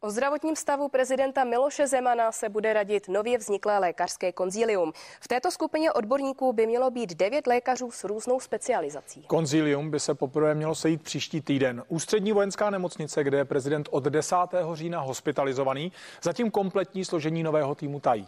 O 0.00 0.10
zdravotním 0.10 0.56
stavu 0.56 0.88
prezidenta 0.88 1.44
Miloše 1.44 1.86
Zemana 1.86 2.32
se 2.32 2.48
bude 2.48 2.72
radit 2.72 3.08
nově 3.08 3.38
vzniklé 3.38 3.78
lékařské 3.78 4.32
konzílium. 4.32 4.92
V 5.20 5.28
této 5.28 5.50
skupině 5.50 5.92
odborníků 5.92 6.52
by 6.52 6.66
mělo 6.66 6.90
být 6.90 7.14
devět 7.14 7.46
lékařů 7.46 7.90
s 7.90 8.04
různou 8.04 8.40
specializací. 8.40 9.22
Konzílium 9.22 9.90
by 9.90 10.00
se 10.00 10.14
poprvé 10.14 10.54
mělo 10.54 10.74
sejít 10.74 11.02
příští 11.02 11.40
týden. 11.40 11.82
Ústřední 11.88 12.32
vojenská 12.32 12.70
nemocnice, 12.70 13.24
kde 13.24 13.38
je 13.38 13.44
prezident 13.44 13.88
od 13.90 14.04
10. 14.04 14.36
října 14.74 15.00
hospitalizovaný, 15.00 15.92
zatím 16.22 16.50
kompletní 16.50 17.04
složení 17.04 17.42
nového 17.42 17.74
týmu 17.74 18.00
tají. 18.00 18.26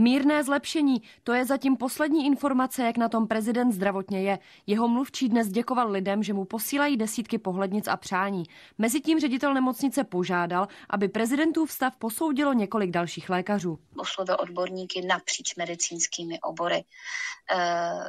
Mírné 0.00 0.44
zlepšení, 0.44 1.02
to 1.24 1.32
je 1.32 1.44
zatím 1.44 1.76
poslední 1.76 2.26
informace, 2.26 2.82
jak 2.82 2.96
na 2.96 3.08
tom 3.08 3.28
prezident 3.28 3.72
zdravotně 3.72 4.22
je. 4.22 4.38
Jeho 4.66 4.88
mluvčí 4.88 5.28
dnes 5.28 5.48
děkoval 5.48 5.90
lidem, 5.90 6.22
že 6.22 6.32
mu 6.32 6.44
posílají 6.44 6.96
desítky 6.96 7.38
pohlednic 7.38 7.88
a 7.88 7.96
přání. 7.96 8.44
Mezitím 8.78 9.20
ředitel 9.20 9.54
nemocnice 9.54 10.04
požádal, 10.04 10.68
aby 10.90 11.08
prezidentův 11.08 11.72
stav 11.72 11.96
posoudilo 11.96 12.52
několik 12.52 12.90
dalších 12.90 13.30
lékařů. 13.30 13.78
Oslovil 13.96 14.36
odborníky 14.40 15.02
napříč 15.06 15.56
medicínskými 15.56 16.40
obory. 16.40 16.76
E, 16.76 16.84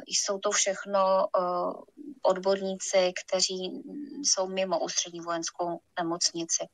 jsou 0.06 0.38
to 0.38 0.50
všechno 0.50 1.00
e, 1.00 1.28
odborníci, 2.22 3.12
kteří 3.24 3.82
jsou 4.22 4.48
mimo 4.48 4.80
ústřední 4.80 5.20
vojenskou 5.20 5.80
nemocnici, 5.98 6.64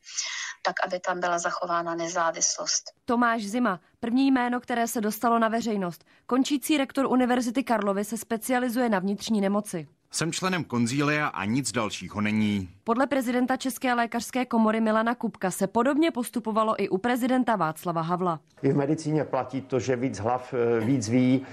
tak 0.63 0.75
aby 0.87 1.01
tam 1.01 1.21
byla 1.21 1.39
zachována 1.39 1.95
nezávislost. 1.95 2.93
Tomáš 3.05 3.47
Zima, 3.47 3.81
první 4.01 4.31
jméno, 4.31 4.61
které 4.61 4.87
se 4.87 5.01
dostalo 5.01 5.39
na 5.39 5.49
veřejnost. 5.49 6.05
Končící 6.27 6.79
rektor 6.79 7.07
Univerzity 7.07 7.65
Karlovy 7.65 8.05
se 8.05 8.17
specializuje 8.17 8.89
na 8.89 8.99
vnitřní 8.99 9.41
nemoci. 9.41 9.89
Jsem 10.11 10.33
členem 10.33 10.65
konzília 10.65 11.27
a 11.27 11.45
nic 11.45 11.73
dalšího 11.73 12.21
není. 12.21 12.69
Podle 12.85 13.07
prezidenta 13.07 13.57
České 13.57 13.95
lékařské 13.95 14.45
komory 14.45 14.81
Milana 14.81 15.15
Kupka 15.15 15.51
se 15.51 15.67
podobně 15.67 16.11
postupovalo 16.11 16.83
i 16.83 16.89
u 16.89 16.99
prezidenta 16.99 17.57
Václava 17.57 18.01
Havla. 18.01 18.41
I 18.63 18.73
v 18.73 18.77
medicíně 18.77 19.25
platí 19.25 19.61
to, 19.61 19.81
že 19.81 19.97
víc 19.97 20.19
hlav 20.19 20.55
eh, 20.55 20.81
víc 20.85 21.09
ví 21.09 21.47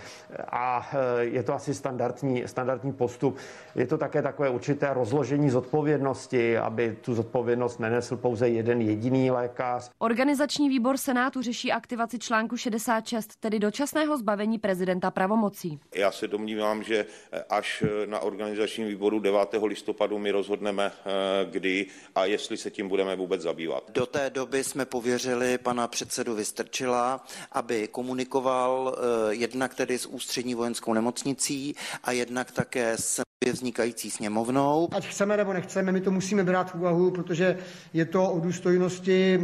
a 0.49 0.89
eh, 0.93 1.23
je 1.23 1.43
to 1.43 1.53
asi 1.53 1.73
standardní, 1.73 2.43
standardní 2.45 2.93
postup. 2.93 3.37
Je 3.75 3.87
to 3.87 3.97
také 3.97 4.21
takové 4.21 4.49
určité 4.49 4.93
rozložení 4.93 5.49
zodpovědnosti, 5.49 6.57
aby 6.57 6.97
tu 7.01 7.13
zodpovědnost 7.13 7.79
nenesl 7.79 8.17
pouze 8.17 8.49
jeden 8.49 8.81
jediný 8.81 9.31
lékař. 9.31 9.89
Organizační 9.97 10.69
výbor 10.69 10.97
Senátu 10.97 11.41
řeší 11.41 11.71
aktivaci 11.71 12.19
článku 12.19 12.57
66, 12.57 13.35
tedy 13.39 13.59
dočasného 13.59 14.17
zbavení 14.17 14.59
prezidenta 14.59 15.11
pravomocí. 15.11 15.79
Já 15.95 16.11
se 16.11 16.27
domnívám, 16.27 16.83
že 16.83 17.05
až 17.49 17.83
na 18.05 18.19
organizačním 18.45 18.87
výboru 18.87 19.19
9. 19.19 19.39
listopadu 19.65 20.19
my 20.19 20.31
rozhodneme, 20.31 20.91
kdy 21.51 21.85
a 22.15 22.25
jestli 22.25 22.57
se 22.57 22.71
tím 22.71 22.89
budeme 22.89 23.15
vůbec 23.15 23.41
zabývat. 23.41 23.91
Do 23.93 24.05
té 24.05 24.29
doby 24.29 24.63
jsme 24.63 24.85
pověřili 24.85 25.57
pana 25.57 25.87
předsedu 25.87 26.35
Vystrčila, 26.35 27.25
aby 27.51 27.87
komunikoval 27.87 28.97
jednak 29.29 29.75
tedy 29.75 29.97
s 29.99 30.05
ústřední 30.05 30.55
vojenskou 30.55 30.93
nemocnicí 30.93 31.75
a 32.03 32.11
jednak 32.11 32.51
také 32.51 32.97
s 32.97 33.25
vznikající 33.51 34.11
sněmovnou. 34.11 34.89
Ať 34.91 35.07
chceme 35.07 35.37
nebo 35.37 35.53
nechceme, 35.53 35.91
my 35.91 36.01
to 36.01 36.11
musíme 36.11 36.43
brát 36.43 36.71
v 36.71 36.75
úvahu, 36.75 37.11
protože 37.11 37.57
je 37.93 38.05
to 38.05 38.31
o 38.31 38.39
důstojnosti 38.39 39.39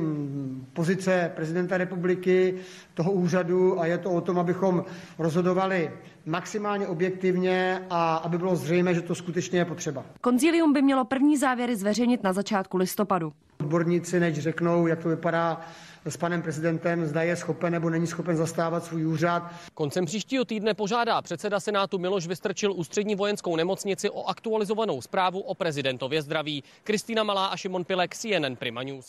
pozice 0.74 1.32
prezidenta 1.36 1.78
republiky, 1.78 2.56
toho 2.94 3.12
úřadu 3.12 3.80
a 3.80 3.86
je 3.86 3.98
to 3.98 4.12
o 4.12 4.22
tom, 4.22 4.40
abychom 4.40 4.86
rozhodovali 5.20 5.92
maximálně 6.26 6.88
objektivně 6.88 7.86
a 7.90 8.16
aby 8.16 8.38
bylo 8.38 8.56
zřejmé, 8.56 8.91
že 8.94 9.02
to 9.02 9.16
skutečně 9.16 9.60
je 9.60 9.66
potřeba. 9.66 10.06
Konzílium 10.22 10.74
by 10.74 10.82
mělo 10.82 11.06
první 11.06 11.38
závěry 11.38 11.76
zveřejnit 11.76 12.24
na 12.24 12.34
začátku 12.34 12.78
listopadu. 12.78 13.34
Odborníci 13.60 14.20
než 14.20 14.40
řeknou, 14.40 14.88
jak 14.88 15.00
to 15.00 15.10
vypadá 15.10 15.62
s 16.06 16.18
panem 16.18 16.42
prezidentem, 16.42 17.06
zda 17.06 17.22
je 17.22 17.36
schopen 17.36 17.74
nebo 17.74 17.90
není 17.90 18.08
schopen 18.08 18.38
zastávat 18.38 18.86
svůj 18.86 19.06
úřad. 19.06 19.52
Koncem 19.74 20.06
příštího 20.06 20.46
týdne 20.46 20.74
požádá 20.74 21.22
předseda 21.22 21.60
Senátu 21.60 21.98
Miloš 21.98 22.28
Vystrčil 22.28 22.74
ústřední 22.74 23.16
vojenskou 23.16 23.56
nemocnici 23.56 24.10
o 24.10 24.26
aktualizovanou 24.26 25.02
zprávu 25.02 25.40
o 25.40 25.56
prezidentově 25.56 26.22
zdraví. 26.22 26.64
Kristýna 26.84 27.24
Malá 27.24 27.46
a 27.46 27.58
Šimon 27.58 27.84
Pilek, 27.84 28.16
CNN 28.16 28.56
Prima 28.56 28.84
News. 28.84 29.06